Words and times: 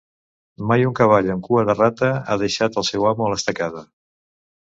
Mai 0.69 0.85
un 0.91 0.95
cavall 0.99 1.29
amb 1.33 1.45
cua 1.47 1.65
de 1.67 1.75
rata 1.81 2.09
ha 2.33 2.39
deixat 2.45 2.81
al 2.83 2.89
seu 2.89 3.07
amo 3.11 3.29
a 3.29 3.31
l'estacada. 3.35 3.87